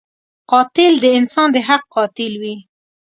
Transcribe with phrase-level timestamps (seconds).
[0.51, 2.55] قاتل د انسان د حق قاتل وي